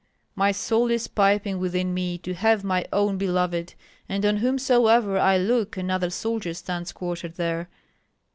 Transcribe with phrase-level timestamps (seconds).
[0.35, 3.75] My soul is piping within me to have my own beloved,
[4.09, 7.69] and on whomsoever I look another soldier stands quartered there.